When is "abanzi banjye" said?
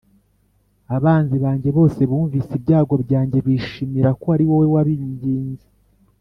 0.95-1.69